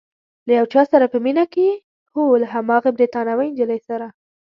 [0.47, 1.73] له یو چا سره په مینه کې یې؟
[2.13, 4.07] هو، له هماغې بریتانوۍ نجلۍ سره؟